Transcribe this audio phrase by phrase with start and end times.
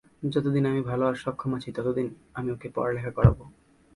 [0.25, 2.07] যতদিন আমি ভালো আর সক্ষম আছি ততদিন
[2.33, 3.43] আমি ওকে পড়ালেখা করাবো।